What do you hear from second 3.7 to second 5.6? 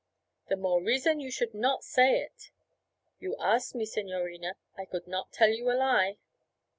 me, signorina; I could not tell